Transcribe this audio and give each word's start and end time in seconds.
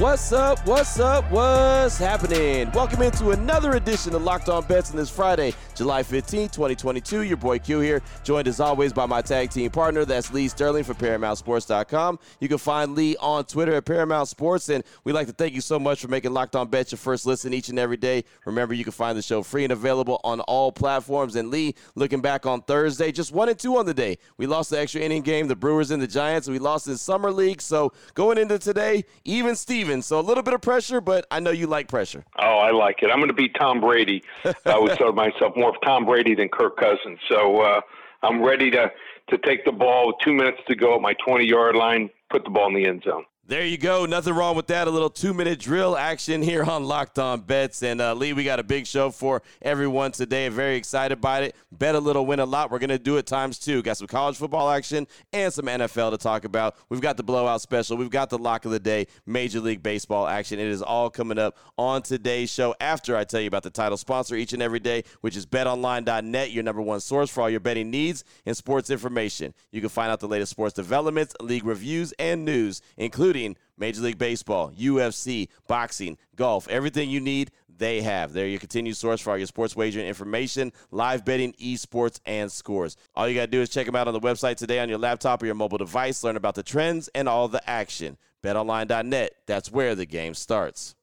What's 0.00 0.32
up? 0.32 0.66
What's 0.66 0.98
up? 0.98 1.30
What's 1.30 1.98
happening? 1.98 2.70
Welcome 2.72 3.02
into 3.02 3.32
another 3.32 3.72
edition 3.72 4.14
of 4.14 4.22
Locked 4.22 4.48
On 4.48 4.64
Bets 4.64 4.92
on 4.92 4.96
this 4.96 5.10
Friday, 5.10 5.52
July 5.74 6.02
15, 6.02 6.48
2022. 6.48 7.24
Your 7.24 7.36
boy 7.36 7.58
Q 7.58 7.80
here, 7.80 8.00
joined 8.24 8.48
as 8.48 8.60
always 8.60 8.94
by 8.94 9.04
my 9.04 9.20
tag 9.20 9.50
team 9.50 9.70
partner. 9.70 10.06
That's 10.06 10.32
Lee 10.32 10.48
Sterling 10.48 10.84
from 10.84 10.94
ParamountSports.com. 10.94 12.18
You 12.40 12.48
can 12.48 12.56
find 12.56 12.94
Lee 12.94 13.14
on 13.20 13.44
Twitter 13.44 13.74
at 13.74 13.84
Paramount 13.84 14.28
Sports. 14.28 14.70
And 14.70 14.84
we'd 15.04 15.12
like 15.12 15.26
to 15.26 15.34
thank 15.34 15.52
you 15.52 15.60
so 15.60 15.78
much 15.78 16.00
for 16.00 16.08
making 16.08 16.32
Locked 16.32 16.56
On 16.56 16.66
Bets 16.66 16.92
your 16.92 16.98
first 16.98 17.26
listen 17.26 17.52
each 17.52 17.68
and 17.68 17.78
every 17.78 17.98
day. 17.98 18.24
Remember, 18.46 18.72
you 18.72 18.84
can 18.84 18.94
find 18.94 19.18
the 19.18 19.22
show 19.22 19.42
free 19.42 19.64
and 19.64 19.72
available 19.72 20.18
on 20.24 20.40
all 20.40 20.72
platforms. 20.72 21.36
And 21.36 21.50
Lee, 21.50 21.74
looking 21.94 22.22
back 22.22 22.46
on 22.46 22.62
Thursday, 22.62 23.12
just 23.12 23.32
one 23.32 23.50
and 23.50 23.58
two 23.58 23.76
on 23.76 23.84
the 23.84 23.92
day. 23.92 24.16
We 24.38 24.46
lost 24.46 24.70
the 24.70 24.80
extra 24.80 25.02
inning 25.02 25.20
game, 25.20 25.46
the 25.46 25.56
Brewers 25.56 25.90
and 25.90 26.02
the 26.02 26.06
Giants. 26.06 26.46
And 26.48 26.54
we 26.54 26.58
lost 26.58 26.88
in 26.88 26.96
Summer 26.96 27.30
League. 27.30 27.60
So 27.60 27.92
going 28.14 28.38
into 28.38 28.58
today, 28.58 29.04
even 29.26 29.54
Steven 29.54 29.89
so 30.00 30.20
a 30.20 30.22
little 30.22 30.42
bit 30.42 30.54
of 30.54 30.60
pressure, 30.60 31.00
but 31.00 31.26
I 31.30 31.40
know 31.40 31.50
you 31.50 31.66
like 31.66 31.88
pressure. 31.88 32.24
Oh, 32.38 32.58
I 32.58 32.70
like 32.70 33.02
it. 33.02 33.10
I'm 33.10 33.18
going 33.18 33.28
to 33.28 33.34
be 33.34 33.48
Tom 33.48 33.80
Brady. 33.80 34.22
I 34.64 34.78
would 34.78 34.92
tell 34.98 35.12
myself 35.12 35.56
more 35.56 35.70
of 35.70 35.76
Tom 35.84 36.04
Brady 36.04 36.34
than 36.34 36.48
Kirk 36.48 36.76
Cousins. 36.76 37.18
So 37.28 37.60
uh, 37.60 37.80
I'm 38.22 38.42
ready 38.42 38.70
to 38.70 38.90
to 39.30 39.38
take 39.38 39.64
the 39.64 39.72
ball 39.72 40.08
with 40.08 40.16
two 40.24 40.32
minutes 40.32 40.58
to 40.66 40.74
go 40.74 40.96
at 40.96 41.00
my 41.00 41.14
20 41.24 41.44
yard 41.44 41.76
line, 41.76 42.10
put 42.30 42.44
the 42.44 42.50
ball 42.50 42.66
in 42.68 42.74
the 42.74 42.86
end 42.86 43.02
zone. 43.04 43.24
There 43.50 43.66
you 43.66 43.78
go. 43.78 44.06
Nothing 44.06 44.34
wrong 44.34 44.54
with 44.54 44.68
that. 44.68 44.86
A 44.86 44.90
little 44.92 45.10
two 45.10 45.34
minute 45.34 45.58
drill 45.58 45.96
action 45.96 46.40
here 46.40 46.62
on 46.62 46.84
Locked 46.84 47.18
On 47.18 47.40
Bets. 47.40 47.82
And 47.82 48.00
uh, 48.00 48.14
Lee, 48.14 48.32
we 48.32 48.44
got 48.44 48.60
a 48.60 48.62
big 48.62 48.86
show 48.86 49.10
for 49.10 49.42
everyone 49.60 50.12
today. 50.12 50.48
Very 50.50 50.76
excited 50.76 51.18
about 51.18 51.42
it. 51.42 51.56
Bet 51.72 51.96
a 51.96 51.98
little, 51.98 52.24
win 52.24 52.38
a 52.38 52.44
lot. 52.44 52.70
We're 52.70 52.78
going 52.78 52.90
to 52.90 52.98
do 53.00 53.16
it 53.16 53.26
times 53.26 53.58
two. 53.58 53.82
Got 53.82 53.96
some 53.96 54.06
college 54.06 54.36
football 54.36 54.70
action 54.70 55.04
and 55.32 55.52
some 55.52 55.64
NFL 55.64 56.12
to 56.12 56.16
talk 56.16 56.44
about. 56.44 56.76
We've 56.90 57.00
got 57.00 57.16
the 57.16 57.24
blowout 57.24 57.60
special. 57.60 57.96
We've 57.96 58.08
got 58.08 58.30
the 58.30 58.38
lock 58.38 58.66
of 58.66 58.70
the 58.70 58.78
day, 58.78 59.08
Major 59.26 59.58
League 59.58 59.82
Baseball 59.82 60.28
action. 60.28 60.60
It 60.60 60.68
is 60.68 60.80
all 60.80 61.10
coming 61.10 61.36
up 61.36 61.58
on 61.76 62.02
today's 62.02 62.52
show 62.52 62.76
after 62.80 63.16
I 63.16 63.24
tell 63.24 63.40
you 63.40 63.48
about 63.48 63.64
the 63.64 63.70
title 63.70 63.98
sponsor 63.98 64.36
each 64.36 64.52
and 64.52 64.62
every 64.62 64.78
day, 64.78 65.02
which 65.22 65.36
is 65.36 65.44
betonline.net, 65.44 66.52
your 66.52 66.62
number 66.62 66.82
one 66.82 67.00
source 67.00 67.30
for 67.30 67.40
all 67.40 67.50
your 67.50 67.58
betting 67.58 67.90
needs 67.90 68.22
and 68.46 68.56
sports 68.56 68.90
information. 68.90 69.54
You 69.72 69.80
can 69.80 69.90
find 69.90 70.12
out 70.12 70.20
the 70.20 70.28
latest 70.28 70.52
sports 70.52 70.72
developments, 70.72 71.34
league 71.40 71.64
reviews, 71.64 72.12
and 72.20 72.44
news, 72.44 72.80
including 72.96 73.39
Major 73.78 74.02
League 74.02 74.18
Baseball, 74.18 74.72
UFC, 74.78 75.48
boxing, 75.66 76.18
golf, 76.36 76.68
everything 76.68 77.08
you 77.10 77.20
need, 77.20 77.50
they 77.80 78.02
have. 78.02 78.32
They're 78.32 78.46
your 78.46 78.60
continued 78.60 78.96
source 78.96 79.20
for 79.20 79.30
all 79.30 79.38
your 79.38 79.46
sports 79.46 79.74
wagering 79.74 80.06
information, 80.06 80.72
live 80.90 81.24
betting, 81.24 81.54
esports, 81.54 82.20
and 82.26 82.52
scores. 82.52 82.96
All 83.14 83.28
you 83.28 83.34
got 83.34 83.46
to 83.46 83.50
do 83.50 83.62
is 83.62 83.70
check 83.70 83.86
them 83.86 83.96
out 83.96 84.06
on 84.06 84.14
the 84.14 84.20
website 84.20 84.56
today 84.56 84.78
on 84.78 84.88
your 84.88 84.98
laptop 84.98 85.42
or 85.42 85.46
your 85.46 85.54
mobile 85.54 85.78
device, 85.78 86.22
learn 86.22 86.36
about 86.36 86.54
the 86.54 86.62
trends 86.62 87.08
and 87.14 87.28
all 87.28 87.48
the 87.48 87.68
action. 87.68 88.18
BetOnline.net, 88.44 89.32
that's 89.46 89.72
where 89.72 89.94
the 89.94 90.06
game 90.06 90.34
starts. 90.34 90.94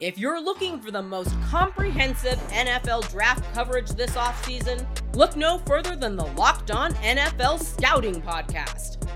If 0.00 0.18
you're 0.18 0.42
looking 0.42 0.80
for 0.80 0.90
the 0.90 1.02
most 1.02 1.32
comprehensive 1.42 2.38
NFL 2.50 3.10
draft 3.10 3.44
coverage 3.54 3.90
this 3.90 4.10
offseason, 4.16 4.86
look 5.14 5.36
no 5.36 5.58
further 5.58 5.96
than 5.96 6.16
the 6.16 6.26
Locked 6.26 6.70
On 6.70 6.92
NFL 6.94 7.62
Scouting 7.62 8.20
Podcast. 8.20 9.03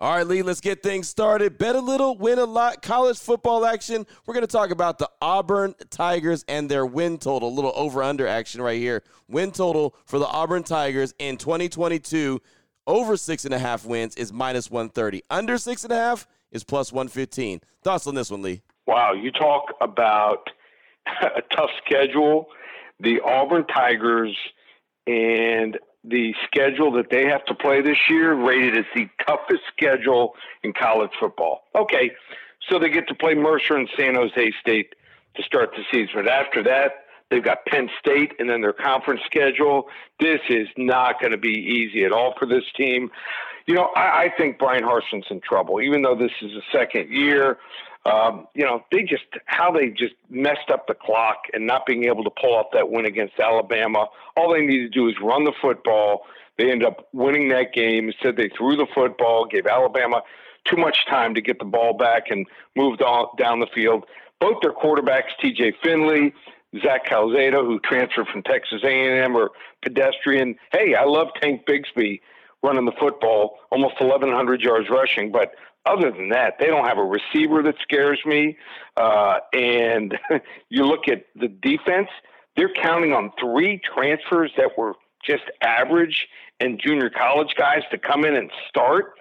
All 0.00 0.16
right, 0.16 0.26
Lee, 0.26 0.40
let's 0.40 0.62
get 0.62 0.82
things 0.82 1.10
started. 1.10 1.58
Bet 1.58 1.76
a 1.76 1.80
little, 1.80 2.16
win 2.16 2.38
a 2.38 2.46
lot. 2.46 2.80
College 2.80 3.18
football 3.18 3.66
action. 3.66 4.06
We're 4.24 4.32
going 4.32 4.46
to 4.46 4.50
talk 4.50 4.70
about 4.70 4.98
the 4.98 5.10
Auburn 5.20 5.74
Tigers 5.90 6.42
and 6.48 6.70
their 6.70 6.86
win 6.86 7.18
total. 7.18 7.50
A 7.50 7.54
little 7.54 7.74
over 7.76 8.02
under 8.02 8.26
action 8.26 8.62
right 8.62 8.78
here. 8.78 9.02
Win 9.28 9.52
total 9.52 9.94
for 10.06 10.18
the 10.18 10.26
Auburn 10.26 10.62
Tigers 10.62 11.12
in 11.18 11.36
2022 11.36 12.40
over 12.86 13.16
six 13.18 13.44
and 13.44 13.52
a 13.52 13.58
half 13.58 13.84
wins 13.84 14.16
is 14.16 14.32
minus 14.32 14.70
130. 14.70 15.22
Under 15.28 15.58
six 15.58 15.84
and 15.84 15.92
a 15.92 15.96
half 15.96 16.26
is 16.50 16.64
plus 16.64 16.92
115. 16.92 17.60
Thoughts 17.82 18.06
on 18.06 18.14
this 18.14 18.30
one, 18.30 18.40
Lee? 18.40 18.62
Wow, 18.86 19.12
you 19.12 19.30
talk 19.30 19.74
about 19.82 20.48
a 21.22 21.42
tough 21.54 21.70
schedule. 21.84 22.46
The 23.00 23.20
Auburn 23.20 23.66
Tigers 23.66 24.34
and 25.06 25.78
the 26.04 26.34
schedule 26.46 26.92
that 26.92 27.10
they 27.10 27.26
have 27.26 27.44
to 27.46 27.54
play 27.54 27.82
this 27.82 27.98
year 28.08 28.34
rated 28.34 28.76
as 28.76 28.84
the 28.94 29.08
toughest 29.26 29.62
schedule 29.72 30.34
in 30.62 30.72
college 30.72 31.10
football. 31.18 31.62
Okay, 31.74 32.12
so 32.68 32.78
they 32.78 32.88
get 32.88 33.06
to 33.08 33.14
play 33.14 33.34
Mercer 33.34 33.76
and 33.76 33.88
San 33.96 34.14
Jose 34.14 34.52
State 34.60 34.94
to 35.36 35.42
start 35.42 35.70
the 35.76 35.82
season. 35.90 36.24
But 36.24 36.28
after 36.28 36.62
that, 36.64 37.04
they've 37.30 37.44
got 37.44 37.64
Penn 37.66 37.88
State 37.98 38.32
and 38.38 38.48
then 38.48 38.60
their 38.60 38.72
conference 38.72 39.20
schedule. 39.26 39.88
This 40.18 40.40
is 40.48 40.68
not 40.76 41.20
going 41.20 41.32
to 41.32 41.38
be 41.38 41.48
easy 41.50 42.04
at 42.04 42.12
all 42.12 42.34
for 42.38 42.46
this 42.46 42.64
team. 42.76 43.10
You 43.70 43.76
know, 43.76 43.90
I, 43.94 44.24
I 44.24 44.32
think 44.36 44.58
Bryan 44.58 44.82
Harsin's 44.82 45.26
in 45.30 45.40
trouble, 45.40 45.80
even 45.80 46.02
though 46.02 46.16
this 46.16 46.32
is 46.42 46.50
the 46.50 46.62
second 46.76 47.08
year. 47.08 47.56
Um, 48.04 48.48
you 48.52 48.64
know, 48.64 48.82
they 48.90 49.02
just 49.02 49.22
how 49.44 49.70
they 49.70 49.90
just 49.90 50.14
messed 50.28 50.70
up 50.72 50.88
the 50.88 50.94
clock 50.94 51.42
and 51.52 51.68
not 51.68 51.86
being 51.86 52.02
able 52.06 52.24
to 52.24 52.30
pull 52.30 52.52
off 52.52 52.66
that 52.72 52.90
win 52.90 53.06
against 53.06 53.38
Alabama. 53.38 54.08
All 54.36 54.52
they 54.52 54.62
need 54.62 54.78
to 54.78 54.88
do 54.88 55.06
is 55.06 55.14
run 55.22 55.44
the 55.44 55.52
football. 55.62 56.22
They 56.58 56.72
end 56.72 56.84
up 56.84 57.06
winning 57.12 57.48
that 57.50 57.72
game. 57.72 58.08
Instead, 58.08 58.36
they 58.36 58.48
threw 58.48 58.74
the 58.74 58.88
football, 58.92 59.46
gave 59.46 59.68
Alabama 59.68 60.22
too 60.64 60.76
much 60.76 61.06
time 61.08 61.36
to 61.36 61.40
get 61.40 61.60
the 61.60 61.64
ball 61.64 61.96
back, 61.96 62.24
and 62.28 62.48
moved 62.74 63.02
on 63.02 63.28
down 63.38 63.60
the 63.60 63.68
field. 63.72 64.04
Both 64.40 64.62
their 64.62 64.72
quarterbacks, 64.72 65.30
T.J. 65.40 65.74
Finley, 65.80 66.34
Zach 66.82 67.04
Calzada, 67.04 67.58
who 67.58 67.78
transferred 67.78 68.26
from 68.26 68.42
Texas 68.42 68.80
A&M, 68.82 69.36
or 69.36 69.52
pedestrian. 69.80 70.56
Hey, 70.72 70.96
I 70.96 71.04
love 71.04 71.28
Tank 71.40 71.66
Bigsby 71.66 72.20
running 72.62 72.84
the 72.84 72.92
football, 72.92 73.58
almost 73.70 74.00
1,100 74.00 74.60
yards 74.60 74.88
rushing, 74.90 75.32
but 75.32 75.54
other 75.86 76.10
than 76.10 76.28
that, 76.28 76.54
they 76.58 76.66
don't 76.66 76.86
have 76.86 76.98
a 76.98 77.04
receiver 77.04 77.62
that 77.62 77.76
scares 77.82 78.20
me. 78.26 78.56
Uh, 78.96 79.38
and 79.52 80.18
you 80.68 80.84
look 80.84 81.08
at 81.08 81.24
the 81.34 81.48
defense, 81.48 82.08
they're 82.56 82.72
counting 82.82 83.12
on 83.12 83.32
three 83.40 83.80
transfers 83.94 84.52
that 84.56 84.76
were 84.76 84.94
just 85.24 85.44
average 85.62 86.28
and 86.60 86.80
junior 86.80 87.10
college 87.10 87.54
guys 87.56 87.82
to 87.90 87.98
come 87.98 88.24
in 88.24 88.36
and 88.36 88.50
start 88.68 89.14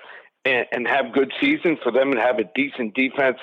and, 0.45 0.65
and 0.71 0.87
have 0.87 1.13
good 1.13 1.31
seasons 1.39 1.79
for 1.83 1.91
them 1.91 2.11
and 2.11 2.19
have 2.19 2.39
a 2.39 2.45
decent 2.55 2.93
defense. 2.93 3.37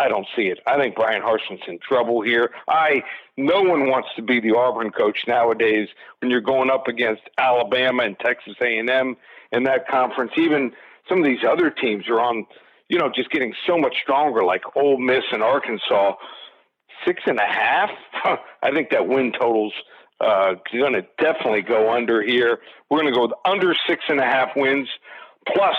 I 0.00 0.08
don't 0.08 0.26
see 0.34 0.44
it. 0.44 0.60
I 0.66 0.78
think 0.78 0.94
Bryan 0.94 1.22
Harsin's 1.22 1.60
in 1.68 1.78
trouble 1.78 2.22
here. 2.22 2.50
I 2.68 3.02
no 3.36 3.62
one 3.62 3.88
wants 3.90 4.08
to 4.16 4.22
be 4.22 4.40
the 4.40 4.56
Auburn 4.56 4.90
coach 4.90 5.18
nowadays 5.26 5.88
when 6.20 6.30
you're 6.30 6.40
going 6.40 6.70
up 6.70 6.88
against 6.88 7.22
Alabama 7.38 8.04
and 8.04 8.18
Texas 8.18 8.54
A&M 8.60 9.16
in 9.52 9.64
that 9.64 9.86
conference. 9.88 10.32
Even 10.36 10.72
some 11.08 11.18
of 11.18 11.24
these 11.24 11.44
other 11.46 11.70
teams 11.70 12.08
are 12.08 12.20
on, 12.20 12.46
you 12.88 12.98
know, 12.98 13.10
just 13.14 13.30
getting 13.30 13.52
so 13.66 13.76
much 13.76 13.94
stronger, 14.02 14.42
like 14.42 14.62
Ole 14.76 14.98
Miss 14.98 15.24
and 15.32 15.42
Arkansas. 15.42 16.14
Six 17.06 17.22
and 17.26 17.38
a 17.38 17.46
half. 17.46 17.90
I 18.62 18.70
think 18.72 18.90
that 18.90 19.06
win 19.06 19.32
totals 19.32 19.72
uh, 20.20 20.54
going 20.72 20.92
to 20.92 21.06
definitely 21.18 21.62
go 21.62 21.92
under 21.92 22.22
here. 22.22 22.58
We're 22.90 23.00
going 23.00 23.12
to 23.12 23.18
go 23.18 23.32
under 23.44 23.74
six 23.88 24.04
and 24.08 24.20
a 24.20 24.24
half 24.24 24.50
wins 24.54 24.88
plus 25.54 25.76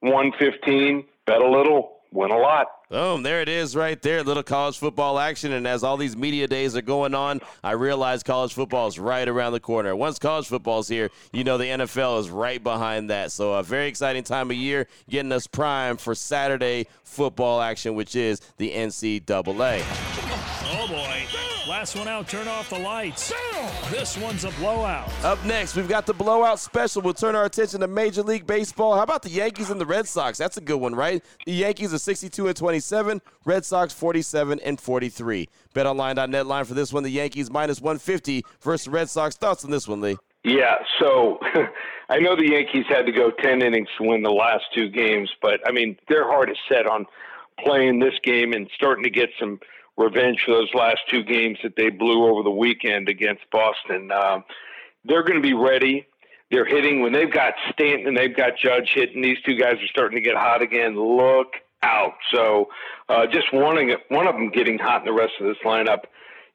115. 0.00 1.04
Bet 1.26 1.40
a 1.40 1.48
little, 1.48 1.95
win 2.12 2.30
a 2.30 2.38
lot. 2.38 2.66
Boom, 2.88 3.22
there 3.24 3.40
it 3.40 3.48
is 3.48 3.74
right 3.74 4.00
there. 4.00 4.22
Little 4.22 4.42
college 4.42 4.78
football 4.78 5.18
action. 5.18 5.52
And 5.52 5.66
as 5.66 5.82
all 5.82 5.96
these 5.96 6.16
media 6.16 6.46
days 6.46 6.76
are 6.76 6.82
going 6.82 7.14
on, 7.14 7.40
I 7.64 7.72
realize 7.72 8.22
college 8.22 8.54
football 8.54 8.86
is 8.86 8.98
right 8.98 9.26
around 9.26 9.52
the 9.52 9.60
corner. 9.60 9.96
Once 9.96 10.18
college 10.18 10.46
football 10.46 10.80
is 10.80 10.88
here, 10.88 11.10
you 11.32 11.42
know 11.42 11.58
the 11.58 11.64
NFL 11.64 12.20
is 12.20 12.30
right 12.30 12.62
behind 12.62 13.10
that. 13.10 13.32
So 13.32 13.54
a 13.54 13.62
very 13.62 13.88
exciting 13.88 14.22
time 14.22 14.50
of 14.50 14.56
year, 14.56 14.86
getting 15.10 15.32
us 15.32 15.46
primed 15.46 16.00
for 16.00 16.14
Saturday 16.14 16.86
football 17.02 17.60
action, 17.60 17.94
which 17.94 18.14
is 18.14 18.40
the 18.56 18.70
NCAA. 18.70 20.15
Oh 20.68 20.88
boy. 20.88 21.26
Last 21.68 21.96
one 21.96 22.08
out, 22.08 22.28
turn 22.28 22.48
off 22.48 22.70
the 22.70 22.78
lights. 22.78 23.32
This 23.90 24.16
one's 24.16 24.44
a 24.44 24.50
blowout. 24.52 25.10
Up 25.24 25.44
next, 25.44 25.76
we've 25.76 25.88
got 25.88 26.06
the 26.06 26.14
blowout 26.14 26.58
special. 26.58 27.02
We'll 27.02 27.14
turn 27.14 27.34
our 27.34 27.44
attention 27.44 27.80
to 27.80 27.88
Major 27.88 28.22
League 28.22 28.46
Baseball. 28.46 28.94
How 28.94 29.02
about 29.02 29.22
the 29.22 29.30
Yankees 29.30 29.70
and 29.70 29.80
the 29.80 29.86
Red 29.86 30.06
Sox? 30.06 30.38
That's 30.38 30.56
a 30.56 30.60
good 30.60 30.76
one, 30.76 30.94
right? 30.94 31.24
The 31.44 31.52
Yankees 31.52 31.92
are 31.92 31.98
62 31.98 32.46
and 32.48 32.56
27, 32.56 33.20
Red 33.44 33.64
Sox 33.64 33.92
47 33.92 34.60
and 34.60 34.80
43. 34.80 35.48
BetOnline.net 35.74 36.46
line 36.46 36.64
for 36.64 36.74
this 36.74 36.92
one: 36.92 37.02
the 37.02 37.10
Yankees 37.10 37.50
minus 37.50 37.80
150 37.80 38.44
versus 38.60 38.88
Red 38.88 39.08
Sox. 39.08 39.36
Thoughts 39.36 39.64
on 39.64 39.70
this 39.70 39.86
one, 39.86 40.00
Lee? 40.00 40.16
Yeah, 40.44 40.76
so 41.00 41.38
I 42.08 42.18
know 42.18 42.36
the 42.36 42.48
Yankees 42.50 42.84
had 42.88 43.06
to 43.06 43.12
go 43.12 43.30
10 43.30 43.62
innings 43.62 43.88
to 43.98 44.04
win 44.04 44.22
the 44.22 44.30
last 44.30 44.64
two 44.74 44.88
games, 44.88 45.30
but 45.42 45.60
I 45.66 45.72
mean, 45.72 45.96
their 46.08 46.24
heart 46.24 46.50
is 46.50 46.56
set 46.68 46.86
on 46.86 47.06
playing 47.64 47.98
this 47.98 48.14
game 48.22 48.52
and 48.52 48.70
starting 48.74 49.02
to 49.02 49.10
get 49.10 49.30
some 49.40 49.58
revenge 49.96 50.42
for 50.44 50.52
those 50.52 50.72
last 50.74 51.00
two 51.08 51.22
games 51.22 51.58
that 51.62 51.76
they 51.76 51.90
blew 51.90 52.26
over 52.26 52.42
the 52.42 52.50
weekend 52.50 53.08
against 53.08 53.42
Boston. 53.50 54.10
Um, 54.12 54.44
they're 55.04 55.22
going 55.22 55.40
to 55.40 55.46
be 55.46 55.54
ready. 55.54 56.06
They're 56.50 56.64
hitting 56.66 57.00
when 57.00 57.12
they've 57.12 57.32
got 57.32 57.54
Stanton 57.72 58.08
and 58.08 58.16
they've 58.16 58.36
got 58.36 58.52
Judge 58.56 58.90
hitting. 58.94 59.22
These 59.22 59.38
two 59.44 59.56
guys 59.56 59.74
are 59.74 59.88
starting 59.88 60.16
to 60.16 60.22
get 60.22 60.36
hot 60.36 60.62
again. 60.62 60.96
Look 60.96 61.54
out! 61.82 62.14
So 62.32 62.68
uh, 63.08 63.26
just 63.26 63.52
wanting 63.52 63.94
one 64.08 64.26
of 64.26 64.34
them 64.34 64.50
getting 64.50 64.78
hot, 64.78 65.00
and 65.00 65.08
the 65.08 65.12
rest 65.12 65.34
of 65.40 65.46
this 65.46 65.56
lineup 65.64 66.04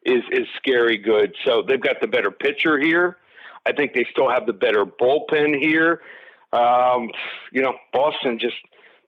is 0.05 0.23
is 0.31 0.47
scary 0.57 0.97
good. 0.97 1.35
So 1.45 1.61
they've 1.61 1.81
got 1.81 1.99
the 2.01 2.07
better 2.07 2.31
pitcher 2.31 2.79
here. 2.79 3.17
I 3.65 3.73
think 3.73 3.93
they 3.93 4.05
still 4.11 4.29
have 4.29 4.45
the 4.45 4.53
better 4.53 4.85
bullpen 4.85 5.59
here. 5.59 6.01
Um, 6.53 7.09
you 7.51 7.61
know, 7.61 7.75
Boston 7.93 8.39
just 8.39 8.55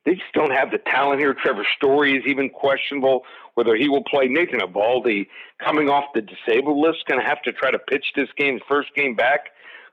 they 0.05 0.15
just 0.15 0.33
don't 0.33 0.51
have 0.51 0.71
the 0.71 0.79
talent 0.79 1.19
here. 1.19 1.33
Trevor 1.33 1.65
Story 1.77 2.17
is 2.17 2.23
even 2.25 2.49
questionable 2.49 3.23
whether 3.55 3.75
he 3.75 3.87
will 3.87 4.03
play. 4.03 4.27
Nathan 4.27 4.59
Eovaldi 4.59 5.27
coming 5.63 5.89
off 5.89 6.05
the 6.13 6.21
disabled 6.21 6.77
list, 6.77 7.05
going 7.07 7.21
to 7.21 7.25
have 7.25 7.41
to 7.43 7.51
try 7.51 7.71
to 7.71 7.79
pitch 7.79 8.05
this 8.15 8.29
game, 8.37 8.59
first 8.67 8.93
game 8.95 9.15
back, 9.15 9.51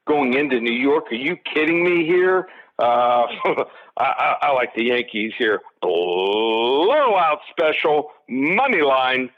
going 0.08 0.34
into 0.34 0.60
New 0.60 0.72
York. 0.72 1.12
Are 1.12 1.16
you 1.16 1.36
kidding 1.54 1.84
me 1.84 2.04
here? 2.06 2.48
Uh, 2.78 3.26
I, 3.98 4.36
I, 4.42 4.52
like 4.52 4.74
the 4.74 4.84
Yankees 4.84 5.32
here. 5.38 5.60
Blowout 5.82 7.40
special 7.50 8.10
money 8.28 8.80
line 8.80 9.30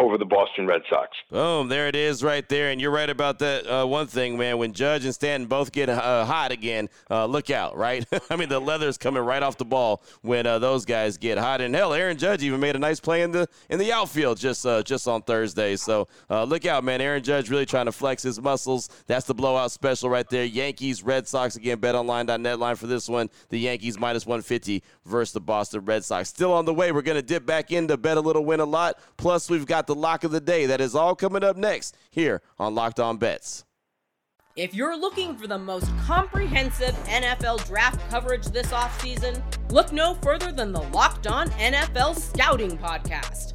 over 0.00 0.16
the 0.16 0.24
Boston 0.24 0.66
Red 0.66 0.82
Sox. 0.88 1.10
Boom, 1.30 1.68
there 1.68 1.86
it 1.86 1.94
is 1.94 2.22
right 2.22 2.48
there. 2.48 2.70
And 2.70 2.80
you're 2.80 2.90
right 2.90 3.10
about 3.10 3.38
that 3.40 3.66
uh, 3.66 3.86
one 3.86 4.06
thing, 4.06 4.38
man. 4.38 4.58
When 4.58 4.72
Judge 4.72 5.04
and 5.04 5.14
Stanton 5.14 5.46
both 5.46 5.72
get 5.72 5.88
uh, 5.88 6.24
hot 6.24 6.50
again, 6.50 6.88
uh, 7.10 7.26
look 7.26 7.50
out, 7.50 7.76
right? 7.76 8.04
I 8.30 8.36
mean, 8.36 8.48
the 8.48 8.60
leather's 8.60 8.96
coming 8.96 9.22
right 9.22 9.42
off 9.42 9.58
the 9.58 9.64
ball 9.64 10.02
when 10.22 10.46
uh, 10.46 10.58
those 10.58 10.84
guys 10.84 11.18
get 11.18 11.38
hot. 11.38 11.60
And 11.60 11.74
hell, 11.74 11.92
Aaron 11.92 12.16
Judge 12.16 12.42
even 12.42 12.60
made 12.60 12.76
a 12.76 12.78
nice 12.78 12.98
play 12.98 13.22
in 13.22 13.30
the 13.30 13.46
in 13.68 13.78
the 13.78 13.92
outfield 13.92 14.38
just 14.38 14.64
uh, 14.64 14.82
just 14.82 15.06
on 15.06 15.22
Thursday. 15.22 15.76
So 15.76 16.08
uh, 16.30 16.44
look 16.44 16.64
out, 16.64 16.82
man. 16.82 17.00
Aaron 17.00 17.22
Judge 17.22 17.50
really 17.50 17.66
trying 17.66 17.86
to 17.86 17.92
flex 17.92 18.22
his 18.22 18.40
muscles. 18.40 18.88
That's 19.06 19.26
the 19.26 19.34
blowout 19.34 19.70
special 19.70 20.08
right 20.08 20.28
there. 20.28 20.44
Yankees, 20.44 21.02
Red 21.02 21.28
Sox 21.28 21.56
again. 21.56 21.78
BetOnline.net 21.78 22.58
line 22.58 22.76
for 22.76 22.86
this 22.86 23.08
one. 23.08 23.28
The 23.50 23.58
Yankees 23.58 23.98
minus 23.98 24.26
150 24.26 24.82
versus 25.04 25.32
the 25.32 25.40
Boston 25.40 25.84
Red 25.84 26.04
Sox. 26.04 26.28
Still 26.28 26.52
on 26.52 26.64
the 26.64 26.74
way. 26.74 26.92
We're 26.92 27.02
gonna 27.02 27.22
dip 27.22 27.46
back 27.46 27.72
into 27.72 27.96
bet 27.96 28.16
a 28.16 28.20
little, 28.20 28.44
win 28.44 28.60
a 28.60 28.64
lot. 28.64 28.98
Plus, 29.16 29.50
we've 29.50 29.66
got 29.66 29.86
the 29.86 29.94
lock 29.94 30.24
of 30.24 30.30
the 30.30 30.40
day. 30.40 30.66
That 30.66 30.80
is 30.80 30.94
all 30.94 31.14
coming 31.14 31.44
up 31.44 31.56
next 31.56 31.96
here 32.10 32.42
on 32.58 32.74
Locked 32.74 33.00
On 33.00 33.16
Bets. 33.16 33.64
If 34.56 34.74
you're 34.74 34.98
looking 34.98 35.36
for 35.36 35.46
the 35.46 35.58
most 35.58 35.88
comprehensive 36.04 36.94
NFL 37.06 37.64
draft 37.66 38.00
coverage 38.10 38.46
this 38.46 38.66
offseason, 38.72 39.42
look 39.70 39.92
no 39.92 40.14
further 40.14 40.50
than 40.50 40.72
the 40.72 40.82
Locked 40.82 41.28
On 41.28 41.48
NFL 41.50 42.18
Scouting 42.18 42.76
Podcast. 42.76 43.54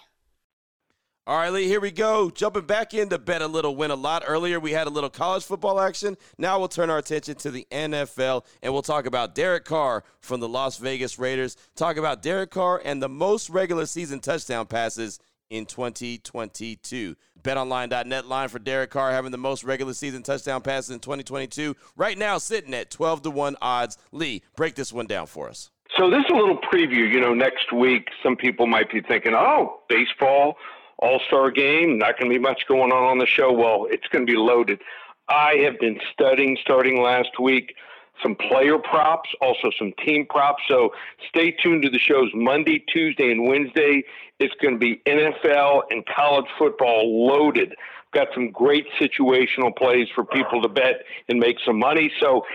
All 1.31 1.37
right, 1.37 1.53
Lee, 1.53 1.65
here 1.65 1.79
we 1.79 1.91
go. 1.91 2.29
Jumping 2.29 2.65
back 2.65 2.93
into 2.93 3.17
bet 3.17 3.41
a 3.41 3.47
little, 3.47 3.73
win 3.73 3.89
a 3.89 3.95
lot. 3.95 4.23
Earlier, 4.27 4.59
we 4.59 4.73
had 4.73 4.87
a 4.87 4.89
little 4.89 5.09
college 5.09 5.45
football 5.45 5.79
action. 5.79 6.17
Now 6.37 6.59
we'll 6.59 6.67
turn 6.67 6.89
our 6.89 6.97
attention 6.97 7.35
to 7.35 7.51
the 7.51 7.65
NFL 7.71 8.43
and 8.61 8.73
we'll 8.73 8.81
talk 8.81 9.05
about 9.05 9.33
Derek 9.33 9.63
Carr 9.63 10.03
from 10.19 10.41
the 10.41 10.49
Las 10.49 10.75
Vegas 10.75 11.17
Raiders. 11.17 11.55
Talk 11.77 11.95
about 11.95 12.21
Derek 12.21 12.51
Carr 12.51 12.81
and 12.83 13.01
the 13.01 13.07
most 13.07 13.49
regular 13.49 13.85
season 13.85 14.19
touchdown 14.19 14.65
passes 14.65 15.19
in 15.49 15.65
2022. 15.67 17.15
BetOnline.net 17.41 18.27
line 18.27 18.49
for 18.49 18.59
Derek 18.59 18.89
Carr 18.89 19.13
having 19.13 19.31
the 19.31 19.37
most 19.37 19.63
regular 19.63 19.93
season 19.93 20.23
touchdown 20.23 20.61
passes 20.61 20.89
in 20.89 20.99
2022. 20.99 21.77
Right 21.95 22.17
now, 22.17 22.39
sitting 22.39 22.73
at 22.73 22.91
12 22.91 23.21
to 23.21 23.31
1 23.31 23.55
odds. 23.61 23.97
Lee, 24.11 24.43
break 24.57 24.75
this 24.75 24.91
one 24.91 25.07
down 25.07 25.27
for 25.27 25.47
us. 25.47 25.71
So, 25.97 26.09
this 26.09 26.19
is 26.19 26.31
a 26.33 26.35
little 26.35 26.59
preview. 26.73 27.09
You 27.09 27.21
know, 27.21 27.33
next 27.33 27.71
week, 27.71 28.09
some 28.21 28.35
people 28.35 28.67
might 28.67 28.91
be 28.91 28.99
thinking, 28.99 29.33
oh, 29.33 29.79
baseball 29.87 30.57
all 31.01 31.19
Star 31.27 31.51
game. 31.51 31.97
Not 31.97 32.19
going 32.19 32.31
to 32.31 32.37
be 32.37 32.41
much 32.41 32.67
going 32.67 32.91
on 32.91 33.03
on 33.03 33.17
the 33.17 33.25
show. 33.25 33.51
Well, 33.51 33.87
it's 33.89 34.07
going 34.07 34.25
to 34.25 34.31
be 34.31 34.37
loaded. 34.37 34.81
I 35.29 35.55
have 35.63 35.79
been 35.79 35.99
studying 36.13 36.57
starting 36.61 37.01
last 37.01 37.39
week 37.39 37.75
some 38.21 38.35
player 38.35 38.77
props, 38.77 39.29
also 39.41 39.71
some 39.77 39.93
team 40.05 40.25
props. 40.29 40.63
So 40.67 40.91
stay 41.27 41.51
tuned 41.51 41.83
to 41.83 41.89
the 41.89 41.99
shows 41.99 42.29
Monday, 42.33 42.83
Tuesday, 42.91 43.31
and 43.31 43.47
Wednesday. 43.47 44.03
It's 44.39 44.53
going 44.61 44.75
to 44.75 44.79
be 44.79 45.01
NFL 45.07 45.83
and 45.89 46.05
college 46.05 46.45
football 46.57 47.27
loaded. 47.27 47.75
Got 48.13 48.27
some 48.33 48.51
great 48.51 48.87
situational 48.99 49.75
plays 49.75 50.07
for 50.13 50.25
people 50.25 50.61
to 50.61 50.69
bet 50.69 51.03
and 51.29 51.39
make 51.39 51.57
some 51.65 51.79
money. 51.79 52.11
So 52.19 52.45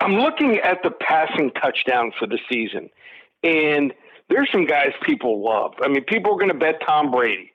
I'm 0.00 0.14
looking 0.14 0.58
at 0.58 0.82
the 0.82 0.90
passing 0.90 1.50
touchdown 1.50 2.12
for 2.18 2.26
the 2.26 2.38
season. 2.50 2.88
And 3.42 3.92
there's 4.28 4.50
some 4.52 4.66
guys 4.66 4.92
people 5.02 5.42
love. 5.42 5.74
I 5.82 5.88
mean, 5.88 6.04
people 6.04 6.32
are 6.32 6.38
going 6.38 6.52
to 6.52 6.58
bet 6.58 6.80
Tom 6.86 7.10
Brady. 7.10 7.49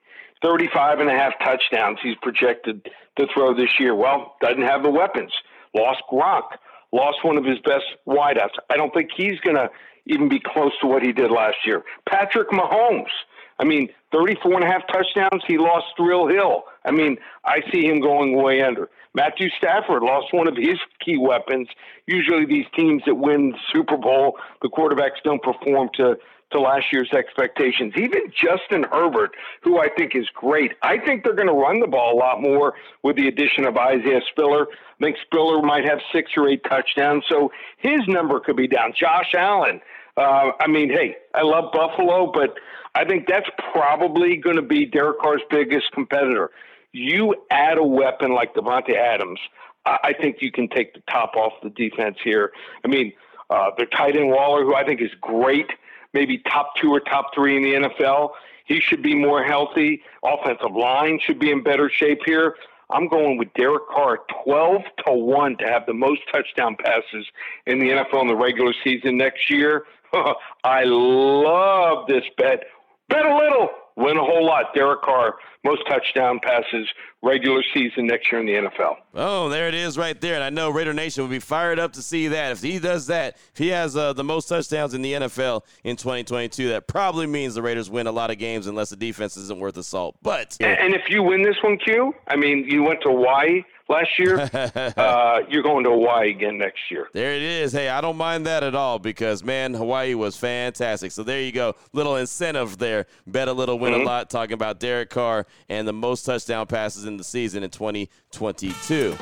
35 0.46 1.00
and 1.00 1.10
a 1.10 1.14
half 1.14 1.34
touchdowns 1.44 1.98
he's 2.04 2.16
projected 2.22 2.88
to 3.18 3.26
throw 3.34 3.56
this 3.56 3.80
year. 3.80 3.96
Well, 3.96 4.36
doesn't 4.42 4.62
have 4.62 4.84
the 4.84 4.92
weapons. 4.92 5.32
Lost 5.74 6.04
Gronk. 6.12 6.44
Lost 6.92 7.18
one 7.24 7.38
of 7.38 7.44
his 7.44 7.58
best 7.66 7.86
wideouts. 8.08 8.56
I 8.70 8.78
don't 8.78 8.94
think 8.94 9.10
he's 9.16 9.40
going 9.40 9.56
to 9.56 9.70
even 10.06 10.30
be 10.30 10.40
close 10.40 10.72
to 10.82 10.88
what 10.88 11.02
he 11.02 11.12
did 11.12 11.32
last 11.32 11.58
year. 11.66 11.84
Patrick 12.08 12.50
Mahomes. 12.50 13.10
I 13.58 13.64
mean, 13.64 13.90
34 14.12 14.54
and 14.56 14.64
a 14.64 14.68
half 14.68 14.82
touchdowns. 14.88 15.44
He 15.48 15.58
lost 15.58 15.86
Thrill 15.98 16.28
Hill. 16.28 16.64
I 16.86 16.92
mean, 16.92 17.18
I 17.44 17.62
see 17.74 17.86
him 17.86 18.00
going 18.00 18.36
way 18.36 18.62
under. 18.62 18.90
Matthew 19.16 19.48
Stafford 19.58 20.04
lost 20.04 20.28
one 20.32 20.48
of 20.48 20.58
his 20.58 20.78
key 21.04 21.18
weapons. 21.18 21.70
Usually, 22.06 22.46
these 22.46 22.66
teams 22.76 23.02
that 23.06 23.16
win 23.16 23.54
Super 23.74 23.98
Bowl, 23.98 24.38
the 24.62 24.70
quarterbacks 24.70 25.24
don't 25.24 25.42
perform 25.42 25.90
to 25.96 26.18
to 26.52 26.60
last 26.60 26.86
year's 26.92 27.12
expectations. 27.12 27.94
Even 27.98 28.22
Justin 28.32 28.86
Herbert, 28.92 29.32
who 29.62 29.80
I 29.80 29.90
think 29.98 30.16
is 30.16 30.28
great, 30.34 30.74
I 30.82 30.98
think 30.98 31.24
they're 31.24 31.36
going 31.36 31.48
to 31.48 31.54
run 31.54 31.80
the 31.80 31.88
ball 31.88 32.16
a 32.16 32.20
lot 32.20 32.42
more 32.42 32.74
with 33.04 33.16
the 33.16 33.28
addition 33.28 33.66
of 33.66 33.78
Isaiah 33.78 34.22
Spiller. 34.32 34.68
I 34.72 35.04
think 35.04 35.18
Spiller 35.26 35.62
might 35.62 35.86
have 35.86 36.00
six 36.14 36.32
or 36.38 36.48
eight 36.48 36.64
touchdowns, 36.64 37.24
so 37.28 37.52
his 37.78 38.02
number 38.08 38.40
could 38.40 38.56
be 38.56 38.68
down. 38.68 38.94
Josh 38.98 39.34
Allen. 39.36 39.82
Uh, 40.18 40.52
I 40.60 40.68
mean, 40.68 40.90
hey, 40.90 41.18
I 41.34 41.42
love 41.42 41.74
Buffalo, 41.74 42.32
but 42.32 42.56
I 42.94 43.04
think 43.04 43.28
that's 43.28 43.50
probably 43.74 44.38
going 44.38 44.56
to 44.56 44.62
be 44.62 44.86
Derek 44.86 45.20
Carr's 45.20 45.42
biggest 45.50 45.92
competitor. 45.92 46.52
You 46.94 47.36
add 47.52 47.78
a 47.78 47.84
weapon 47.84 48.34
like 48.34 48.54
Davante 48.54 48.96
Adams, 48.96 49.40
I 49.86 50.14
think 50.20 50.38
you 50.42 50.52
can 50.52 50.68
take 50.68 50.96
the 50.96 51.02
top 51.10 51.36
off 51.36 51.54
the 51.62 51.70
defense 51.70 52.18
here. 52.24 52.52
I 52.84 52.88
mean, 52.88 53.14
uh, 53.52 53.70
their 53.78 53.86
tight 53.86 54.16
end 54.16 54.30
Waller, 54.30 54.64
who 54.64 54.74
I 54.74 54.84
think 54.84 55.00
is 55.00 55.12
great 55.22 55.68
maybe 56.16 56.40
top 56.40 56.76
two 56.82 56.90
or 56.92 57.00
top 57.00 57.36
three 57.36 57.58
in 57.58 57.64
the 57.64 57.88
NFL. 57.88 58.32
He 58.66 58.80
should 58.80 59.04
be 59.04 59.14
more 59.14 59.44
healthy. 59.44 60.02
Offensive 60.24 60.76
line 60.76 61.20
should 61.22 61.38
be 61.38 61.52
in 61.52 61.62
better 61.62 61.88
shape 61.90 62.22
here. 62.26 62.56
I'm 62.90 63.08
going 63.08 63.38
with 63.38 63.54
Derek 63.54 63.88
Carr, 63.90 64.20
12 64.44 64.82
to 65.06 65.14
1 65.14 65.58
to 65.58 65.66
have 65.66 65.86
the 65.86 65.94
most 65.94 66.22
touchdown 66.32 66.76
passes 66.84 67.26
in 67.68 67.80
the 67.80 67.90
NFL 67.90 68.22
in 68.22 68.28
the 68.28 68.36
regular 68.36 68.74
season 68.84 69.18
next 69.18 69.50
year. 69.50 69.86
I 70.64 70.84
love 70.86 72.08
this 72.08 72.24
bet. 72.38 72.64
Bet 73.10 73.26
a 73.26 73.36
little, 73.36 73.70
win 73.96 74.18
a 74.18 74.24
whole 74.24 74.46
lot. 74.46 74.74
Derek 74.74 75.02
Carr, 75.02 75.36
most 75.64 75.84
touchdown 75.88 76.40
passes 76.44 76.88
regular 77.22 77.64
season 77.74 78.08
next 78.08 78.32
year 78.32 78.42
in 78.42 78.48
the 78.48 78.54
NFL. 78.54 78.98
Oh, 79.16 79.50
there 79.50 79.68
it 79.68 79.74
is 79.74 79.98
right 79.98 80.20
there. 80.20 80.36
And 80.36 80.44
I 80.44 80.50
know 80.50 80.70
Raider 80.70 80.94
Nation 80.94 81.24
will 81.24 81.30
be 81.30 81.40
fired 81.40 81.80
up 81.80 81.94
to 81.94 82.02
see 82.02 82.28
that. 82.30 82.52
If 82.52 82.62
he 82.62 82.80
does 82.80 83.08
that, 83.08 83.38
if 83.52 83.58
he 83.58 83.70
has 83.70 83.96
uh, 83.98 84.14
the 84.14 84.24
most 84.24 84.48
touchdowns 84.48 84.94
in 84.94 85.02
the 85.02 85.14
NFL 85.14 85.64
in 85.84 85.96
2022, 85.96 86.70
that 86.70 86.88
probably 86.88 87.26
means 87.26 87.56
the 87.56 87.62
Raiders 87.62 87.90
win 87.90 88.08
a 88.08 88.12
lot 88.12 88.30
of 88.30 88.38
games 88.38 88.68
unless 88.68 88.90
the 88.90 88.96
defense 88.96 89.38
isn't 89.38 89.60
worth 89.60 89.78
a 89.78 89.84
salt. 89.84 90.18
But. 90.22 90.58
And, 90.60 90.78
and 90.78 90.94
if 90.94 91.10
you 91.10 91.24
win 91.24 91.42
this 91.42 91.58
one, 91.64 91.78
Q, 91.78 92.14
I 92.28 92.36
mean, 92.36 92.66
you 92.68 92.84
went 92.84 93.02
to 93.02 93.10
Hawaii 93.10 93.64
last 93.88 94.18
year. 94.18 94.40
uh, 94.98 95.42
you're 95.50 95.64
going 95.64 95.84
to 95.84 95.92
Hawaii 95.92 96.32
again 96.32 96.58
next 96.58 96.90
year. 96.90 97.10
There 97.14 97.34
it 97.34 97.42
is. 97.42 97.72
Hey, 97.72 97.90
I 97.90 98.02
don't 98.02 98.18
mind 98.18 98.46
that 98.46 98.64
at 98.64 98.76
all 98.76 99.00
because, 99.00 99.44
man, 99.44 99.74
Hawaii 99.74 100.14
was 100.14 100.38
fantastic. 100.38 101.12
So 101.12 101.24
there 101.24 101.42
you 101.42 101.52
go. 101.52 101.76
Little 101.94 102.16
incentive 102.18 102.78
there. 102.78 103.08
Bet 103.28 103.48
a 103.48 103.54
little, 103.54 103.80
win 103.80 103.94
mm-hmm. 103.94 104.02
a 104.02 104.06
lot. 104.06 104.30
Talking 104.30 104.54
about 104.54 104.80
Derek 104.80 105.10
Carr 105.10 105.46
and 105.70 105.88
the 105.88 105.94
most 105.94 106.26
touchdown 106.26 106.68
passes 106.68 107.06
in 107.06 107.18
the 107.18 107.24
season 107.24 107.64
in 107.64 107.70
2022. 107.70 109.18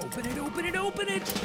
Open 0.00 0.26
it, 0.26 0.38
open 0.38 0.64
it, 0.64 0.76
open 0.76 1.08
it. 1.08 1.42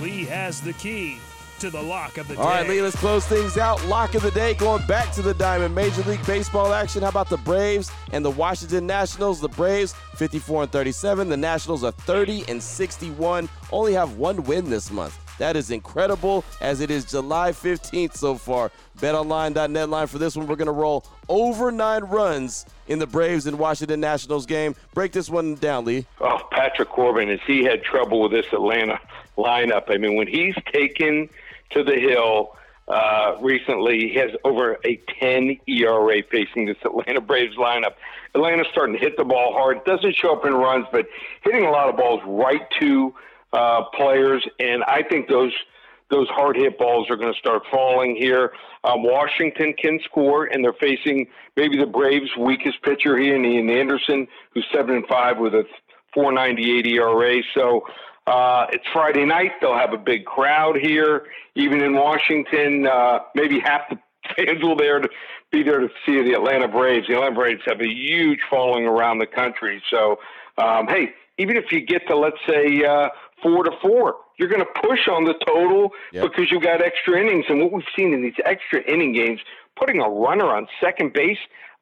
Lee 0.00 0.24
has 0.24 0.60
the 0.60 0.72
key 0.74 1.18
to 1.60 1.70
the 1.70 1.82
lock 1.82 2.18
of 2.18 2.28
the 2.28 2.36
day. 2.36 2.40
All 2.40 2.48
right, 2.48 2.68
Lee, 2.68 2.80
let's 2.80 2.94
close 2.96 3.26
things 3.26 3.58
out. 3.58 3.84
Lock 3.86 4.14
of 4.14 4.22
the 4.22 4.30
day, 4.30 4.54
going 4.54 4.86
back 4.86 5.12
to 5.14 5.22
the 5.22 5.34
diamond. 5.34 5.74
Major 5.74 6.02
League 6.02 6.24
Baseball 6.24 6.72
action. 6.72 7.02
How 7.02 7.08
about 7.08 7.28
the 7.28 7.36
Braves 7.38 7.90
and 8.12 8.24
the 8.24 8.30
Washington 8.30 8.86
Nationals? 8.86 9.40
The 9.40 9.48
Braves 9.48 9.92
54 10.16 10.64
and 10.64 10.72
37. 10.72 11.28
The 11.28 11.36
Nationals 11.36 11.82
are 11.82 11.90
30 11.90 12.44
and 12.48 12.62
61. 12.62 13.48
Only 13.72 13.92
have 13.94 14.16
one 14.16 14.44
win 14.44 14.70
this 14.70 14.92
month. 14.92 15.18
That 15.38 15.56
is 15.56 15.70
incredible 15.70 16.44
as 16.60 16.80
it 16.80 16.90
is 16.90 17.04
July 17.04 17.50
15th 17.50 18.16
so 18.16 18.36
far. 18.36 18.70
BetOnline.net 18.98 19.88
line 19.88 20.06
for 20.06 20.18
this 20.18 20.36
one. 20.36 20.46
We're 20.46 20.56
going 20.56 20.66
to 20.66 20.72
roll 20.72 21.04
over 21.28 21.72
nine 21.72 22.04
runs 22.04 22.66
in 22.86 23.00
the 23.00 23.06
Braves 23.06 23.46
and 23.46 23.58
Washington 23.58 24.00
Nationals 24.00 24.46
game. 24.46 24.76
Break 24.94 25.12
this 25.12 25.28
one 25.28 25.56
down, 25.56 25.84
Lee. 25.84 26.06
Oh, 26.20 26.40
Patrick 26.52 26.88
Corbin, 26.88 27.28
has 27.28 27.40
he 27.46 27.64
had 27.64 27.82
trouble 27.82 28.22
with 28.22 28.32
this 28.32 28.46
Atlanta 28.52 29.00
lineup? 29.36 29.84
I 29.88 29.96
mean, 29.96 30.14
when 30.14 30.28
he's 30.28 30.54
taken– 30.72 31.28
to 31.70 31.82
the 31.82 31.94
hill 31.94 32.56
uh, 32.88 33.36
recently. 33.40 34.08
He 34.08 34.14
has 34.14 34.30
over 34.44 34.78
a 34.84 35.00
10 35.20 35.58
ERA 35.66 36.22
facing 36.30 36.66
this 36.66 36.76
Atlanta 36.84 37.20
Braves 37.20 37.56
lineup. 37.56 37.94
Atlanta's 38.34 38.66
starting 38.72 38.94
to 38.94 39.00
hit 39.00 39.16
the 39.16 39.24
ball 39.24 39.52
hard. 39.52 39.84
Doesn't 39.84 40.14
show 40.16 40.34
up 40.34 40.44
in 40.44 40.54
runs, 40.54 40.86
but 40.92 41.06
hitting 41.42 41.64
a 41.64 41.70
lot 41.70 41.88
of 41.88 41.96
balls 41.96 42.20
right 42.26 42.62
to 42.80 43.14
uh, 43.52 43.84
players, 43.94 44.46
and 44.58 44.84
I 44.84 45.02
think 45.02 45.28
those 45.28 45.52
those 46.10 46.28
hard 46.28 46.56
hit 46.56 46.78
balls 46.78 47.10
are 47.10 47.16
going 47.16 47.32
to 47.32 47.38
start 47.38 47.62
falling 47.70 48.16
here. 48.16 48.52
Um, 48.82 49.02
Washington 49.02 49.74
can 49.74 50.00
score, 50.04 50.46
and 50.46 50.64
they're 50.64 50.72
facing 50.72 51.26
maybe 51.54 51.76
the 51.76 51.86
Braves' 51.86 52.30
weakest 52.38 52.80
pitcher 52.82 53.18
here, 53.18 53.36
Ian 53.36 53.68
Anderson, 53.68 54.26
who's 54.54 54.64
seven 54.72 54.96
and 54.96 55.06
five 55.06 55.36
with 55.36 55.54
a 55.54 55.66
4.98 56.16 56.86
ERA. 56.86 57.42
So 57.54 57.84
uh, 58.28 58.66
it's 58.72 58.84
Friday 58.92 59.24
night. 59.24 59.52
They'll 59.60 59.76
have 59.76 59.92
a 59.92 59.98
big 59.98 60.24
crowd 60.26 60.76
here, 60.76 61.26
even 61.54 61.80
in 61.80 61.94
Washington. 61.94 62.86
Uh, 62.86 63.20
maybe 63.34 63.58
half 63.58 63.88
the 63.88 63.98
fans 64.36 64.62
will 64.62 64.76
there 64.76 65.00
to 65.00 65.08
be 65.50 65.62
there 65.62 65.80
to 65.80 65.88
see 66.04 66.22
the 66.22 66.34
Atlanta 66.34 66.68
Braves. 66.68 67.06
The 67.08 67.14
Atlanta 67.14 67.34
Braves 67.34 67.62
have 67.66 67.80
a 67.80 67.88
huge 67.88 68.40
following 68.50 68.86
around 68.86 69.18
the 69.18 69.26
country. 69.26 69.82
So, 69.90 70.18
um, 70.58 70.86
hey, 70.88 71.10
even 71.38 71.56
if 71.56 71.72
you 71.72 71.80
get 71.80 72.06
to 72.08 72.16
let's 72.16 72.36
say 72.46 72.84
uh, 72.84 73.08
four 73.42 73.64
to 73.64 73.70
four, 73.80 74.16
you're 74.38 74.48
going 74.48 74.64
to 74.64 74.80
push 74.82 75.08
on 75.08 75.24
the 75.24 75.34
total 75.46 75.90
yep. 76.12 76.24
because 76.24 76.50
you've 76.50 76.62
got 76.62 76.82
extra 76.82 77.18
innings. 77.18 77.46
And 77.48 77.60
what 77.60 77.72
we've 77.72 77.84
seen 77.96 78.12
in 78.12 78.22
these 78.22 78.36
extra 78.44 78.82
inning 78.82 79.14
games, 79.14 79.40
putting 79.76 80.00
a 80.00 80.08
runner 80.08 80.54
on 80.54 80.66
second 80.80 81.14
base, 81.14 81.38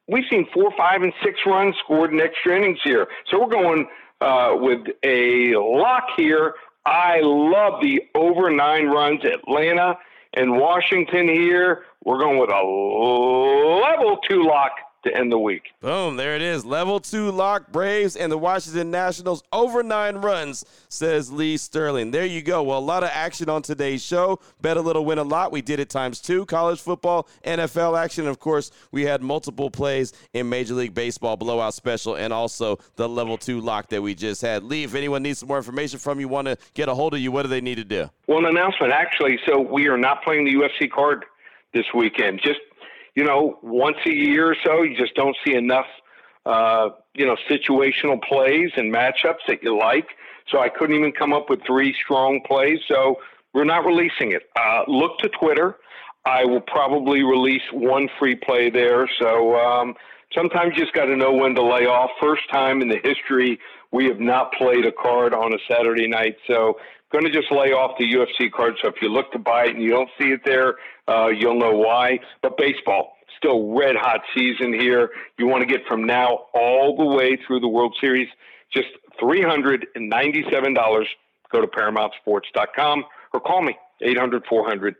we've 0.07 0.25
seen 0.31 0.47
four, 0.55 0.71
five, 0.77 1.03
and 1.03 1.13
six 1.25 1.41
runs 1.45 1.75
scored 1.85 2.13
in 2.13 2.21
extra 2.21 2.57
innings 2.57 2.79
here. 2.85 3.09
So 3.31 3.41
we're 3.41 3.51
going 3.51 3.89
uh, 4.21 4.57
with 4.59 4.87
a 5.03 5.55
lock 5.57 6.09
here. 6.17 6.55
I 6.85 7.21
love 7.21 7.81
the 7.83 8.03
over 8.15 8.51
nine 8.51 8.87
runs. 8.87 9.25
Atlanta 9.25 9.99
and 10.35 10.59
Washington 10.59 11.29
here. 11.29 11.85
We're 12.05 12.19
going 12.19 12.39
with 12.39 12.51
a 12.51 12.63
level 12.63 14.19
two 14.29 14.45
lock 14.45 14.73
to 15.07 15.17
end 15.17 15.33
the 15.33 15.39
week. 15.39 15.71
Boom, 15.81 16.17
there 16.17 16.37
it 16.37 16.43
is. 16.43 16.65
Level 16.65 17.01
two 17.01 17.31
lock 17.31 17.73
Braves 17.73 18.17
and 18.17 18.31
the 18.31 18.39
Washington 18.39 18.91
Nationals 18.91 19.43
over 19.53 19.83
nine 19.83 20.17
runs, 20.17 20.65
says 20.89 21.33
Lee 21.33 21.57
Sterling. 21.57 22.11
There 22.11 22.27
you 22.27 22.43
go. 22.43 22.63
Well, 22.63 22.79
a 22.79 22.81
lot 22.81 23.03
of 23.03 23.11
action 23.13 23.49
on 23.49 23.63
today's 23.63 24.03
show. 24.03 24.41
Bet 24.61 24.77
a 24.77 24.81
little, 24.81 25.05
win 25.05 25.19
a 25.19 25.23
lot. 25.23 25.53
We 25.53 25.63
did 25.63 25.81
it 25.81 25.89
times 25.89 26.21
two. 26.21 26.45
College 26.47 26.81
football, 26.81 27.29
NFL 27.45 27.99
action. 27.99 28.27
Of 28.27 28.39
course, 28.39 28.71
we 28.91 29.05
had 29.05 29.23
multiple 29.23 29.71
plays 29.71 30.13
in 30.33 30.49
Major 30.49 30.75
League 30.75 30.95
Baseball 30.95 31.37
blowout 31.37 31.75
special 31.75 32.17
and 32.17 32.33
also 32.33 32.79
the 32.97 33.09
level 33.09 33.39
two 33.39 33.61
lock 33.61 33.89
that 33.91 34.03
we 34.03 34.15
just 34.15 34.43
had. 34.43 34.63
Lee, 34.63 34.85
if 34.85 34.95
anyone 34.95 35.23
needs 35.23 35.39
some 35.39 35.49
more 35.49 35.59
information 35.59 35.99
from 35.99 36.21
you, 36.21 36.29
want 36.29 36.49
to 36.49 36.57
get 36.75 36.89
a 36.89 36.95
hold 36.95 37.15
of 37.15 37.21
you, 37.21 37.33
what 37.33 37.43
do 37.43 37.49
they 37.49 37.61
need 37.61 37.77
to 37.77 37.85
do? 37.85 38.11
Well, 38.27 38.39
an 38.39 38.47
announcement 38.47 38.93
actually. 38.93 39.39
So 39.47 39.61
we 39.61 39.89
are 39.89 39.99
not 39.99 40.23
playing 40.23 40.45
the 40.45 40.55
UFC 40.55 40.91
card 40.91 41.25
this 41.73 41.87
weekend. 41.95 42.41
Just 42.43 42.61
you 43.17 43.25
know, 43.25 43.59
once 43.63 43.97
a 44.07 44.13
year 44.13 44.51
or 44.51 44.57
so, 44.65 44.83
you 44.83 44.97
just 44.97 45.15
don't 45.15 45.37
see 45.45 45.55
enough, 45.55 45.87
uh, 46.45 46.91
you 47.15 47.27
know, 47.27 47.37
situational 47.51 48.23
plays 48.23 48.71
and 48.77 48.95
matchups 48.95 49.41
that 49.49 49.63
you 49.63 49.77
like. 49.77 50.07
So 50.49 50.61
I 50.61 50.69
couldn't 50.69 50.95
even 50.95 51.13
come 51.13 51.33
up 51.33 51.51
with 51.51 51.61
three 51.67 51.97
strong 52.05 52.41
plays. 52.47 52.79
So 52.87 53.17
we're 53.55 53.65
not 53.65 53.85
releasing 53.85 54.33
it. 54.33 54.43
Uh, 54.55 54.83
look 54.87 55.19
to 55.21 55.31
Twitter. 55.31 55.77
I 56.27 56.45
will 56.45 56.61
probably 56.61 57.23
release 57.23 57.63
one 57.73 58.09
free 58.19 58.37
play 58.37 58.69
there. 58.69 59.09
So 59.19 59.57
um, 59.57 59.95
sometimes 60.37 60.75
you 60.77 60.85
just 60.85 60.95
got 60.95 61.07
to 61.07 61.17
know 61.17 61.33
when 61.33 61.55
to 61.55 61.63
lay 61.63 61.87
off. 61.87 62.11
First 62.21 62.43
time 62.51 62.83
in 62.83 62.89
the 62.89 63.01
history 63.03 63.59
we 63.93 64.07
have 64.07 64.21
not 64.21 64.53
played 64.53 64.85
a 64.85 64.93
card 64.93 65.33
on 65.33 65.53
a 65.53 65.59
Saturday 65.69 66.07
night. 66.07 66.37
So 66.47 66.79
going 67.13 67.25
to 67.25 67.31
just 67.31 67.51
lay 67.51 67.73
off 67.73 67.97
the 67.99 68.05
UFC 68.05 68.51
card. 68.51 68.75
So 68.83 68.89
if 68.89 68.97
you 69.01 69.09
look 69.09 69.33
to 69.33 69.39
buy 69.39 69.67
it 69.67 69.75
and 69.75 69.83
you 69.83 69.91
don't 69.91 70.11
see 70.19 70.33
it 70.33 70.41
there, 70.45 70.75
uh, 71.09 71.29
you'll 71.29 71.59
know 71.59 71.73
why. 71.73 72.19
But 72.43 72.57
baseball, 72.57 73.17
still 73.39 73.75
red 73.75 73.97
hot 73.97 74.21
season 74.35 74.73
here. 74.79 75.11
You 75.39 75.47
want 75.47 75.63
to 75.63 75.67
get 75.67 75.87
from 75.87 76.05
now 76.05 76.47
all 76.55 76.97
the 76.97 77.05
way 77.05 77.39
through 77.47 77.61
the 77.61 77.69
World 77.69 77.97
Series, 78.01 78.29
just 78.73 78.89
$397. 79.23 81.07
Go 81.53 81.61
to 81.61 81.67
ParamountSports.com 81.67 83.05
or 83.33 83.41
call 83.41 83.63
me, 83.63 83.77
800 84.03 84.45
400 84.47 84.97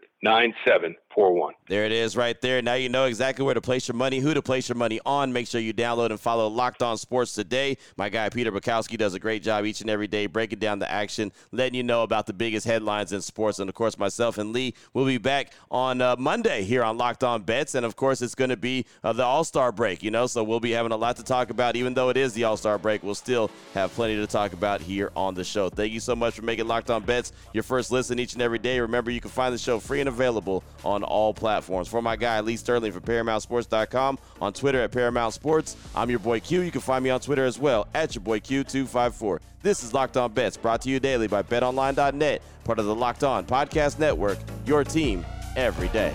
9741. 1.17 1.55
There 1.69 1.85
it 1.85 1.93
is 1.93 2.17
right 2.17 2.41
there. 2.41 2.63
Now 2.63 2.75
you 2.75 2.89
know 2.89 3.07
exactly 3.07 3.45
where 3.45 3.55
to 3.55 3.61
place 3.61 3.89
your 3.89 3.97
money, 3.97 4.21
who 4.21 4.35
to 4.35 4.43
place 4.43 4.69
your 4.69 4.77
money 4.77 5.01
on. 5.05 5.33
Make 5.33 5.49
sure 5.49 5.61
you 5.61 5.75
download 5.75 6.11
and 6.11 6.21
follow 6.21 6.47
Locked 6.49 6.83
On 6.83 6.97
Sports 6.97 7.35
today. 7.35 7.79
My 7.97 8.09
guy 8.09 8.29
Peter 8.29 8.53
Bukowski 8.53 8.97
does 8.97 9.15
a 9.15 9.19
great 9.19 9.43
job 9.43 9.65
each 9.65 9.81
and 9.81 9.91
every 9.91 10.07
day 10.07 10.27
breaking 10.27 10.59
down 10.59 10.79
the 10.79 10.91
action, 10.91 11.33
letting 11.53 11.75
you 11.75 11.83
know 11.83 12.03
about 12.03 12.27
the 12.27 12.33
biggest 12.33 12.67
headlines 12.67 13.13
in 13.13 13.23
sports. 13.23 13.59
And 13.59 13.69
of 13.69 13.75
course, 13.75 13.99
myself 13.99 14.39
and 14.39 14.53
Lee 14.53 14.75
will 14.93 15.07
be 15.07 15.19
back 15.19 15.53
on 15.71 16.01
uh, 16.01 16.17
Monday 16.19 16.63
here 16.63 16.85
on 16.85 16.99
Locked 16.99 17.25
On 17.25 17.43
Bets. 17.43 17.75
And 17.75 17.85
of 17.85 17.97
course, 17.97 18.23
it's 18.23 18.35
going 18.35 18.51
to 18.51 18.57
be 18.57 18.87
uh, 19.03 19.13
the 19.13 19.25
All 19.25 19.45
Star 19.45 19.73
break, 19.73 20.03
you 20.03 20.11
know, 20.11 20.27
so 20.27 20.45
we'll 20.45 20.61
be 20.61 20.73
having 20.73 20.93
a 20.93 20.97
lot 20.97 21.17
to 21.17 21.25
talk 21.25 21.51
about. 21.51 21.77
Even 21.77 21.95
though 21.95 22.11
it 22.11 22.17
is 22.17 22.35
the 22.35 22.45
All 22.45 22.57
Star 22.57 22.79
break, 22.79 23.03
we'll 23.03 23.15
still 23.15 23.51
have 23.75 23.93
plenty 23.95 24.17
to 24.17 24.27
talk 24.27 24.53
about 24.53 24.81
here 24.81 25.11
on 25.17 25.35
the 25.35 25.45
show. 25.45 25.69
Thank 25.71 25.93
you 25.93 26.01
so 26.01 26.15
much 26.15 26.35
for 26.35 26.43
making 26.43 26.69
Locked 26.69 26.91
On 26.91 27.03
Bets 27.03 27.33
your 27.53 27.63
first 27.63 27.91
listen 27.91 28.19
each 28.19 28.35
and 28.35 28.43
every 28.43 28.59
day. 28.59 28.79
Remember, 28.79 29.11
you 29.11 29.21
can 29.21 29.31
find 29.31 29.53
the 29.55 29.59
show 29.59 29.81
free 29.81 30.01
and 30.01 30.09
available 30.09 30.63
on 30.85 31.03
all 31.07 31.33
platforms. 31.33 31.89
For 31.89 32.03
my 32.03 32.17
guy, 32.17 32.41
Lee 32.41 32.57
Sterling 32.57 32.93
from 32.93 33.03
ParamountSports.com, 33.03 34.19
on 34.41 34.53
Twitter 34.53 34.83
at 34.83 34.93
Paramount 34.93 35.35
Sports. 35.35 35.77
I'm 35.95 36.11
your 36.11 36.19
boy 36.19 36.41
Q. 36.41 36.61
You 36.63 36.71
can 36.71 36.81
find 36.81 37.03
me 37.03 37.11
on 37.11 37.21
Twitter 37.21 37.45
as 37.45 37.59
well, 37.59 37.87
at 37.95 38.15
your 38.15 38.23
boy 38.23 38.41
Q254. 38.41 39.41
This 39.63 39.83
is 39.83 39.95
Locked 39.95 40.17
On 40.17 40.33
Bets, 40.33 40.57
brought 40.57 40.83
to 40.83 40.91
you 40.91 41.01
daily 41.01 41.27
by 41.27 41.43
BetOnline.net, 41.43 42.43
part 42.65 42.79
of 42.79 42.85
the 42.85 42.95
Locked 42.95 43.25
On 43.25 43.45
Podcast 43.45 43.99
Network, 43.99 44.39
your 44.65 44.85
team 44.85 45.25
every 45.57 45.89
day. 45.89 46.15